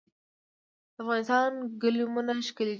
[0.95, 1.51] د افغانستان
[1.81, 2.69] ګلیمونه ښکلي دي